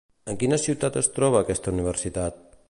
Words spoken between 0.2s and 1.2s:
En quina ciutat es